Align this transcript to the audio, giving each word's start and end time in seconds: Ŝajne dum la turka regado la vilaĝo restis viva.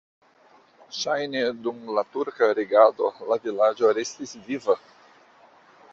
Ŝajne 0.99 1.43
dum 1.67 1.91
la 1.99 2.03
turka 2.15 2.49
regado 2.61 3.11
la 3.33 3.39
vilaĝo 3.47 3.95
restis 3.99 4.37
viva. 4.49 4.81